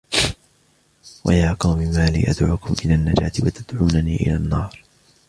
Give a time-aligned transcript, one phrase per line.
[1.25, 4.83] ويا قوم ما لي أدعوكم إلى النجاة وتدعونني إلى النار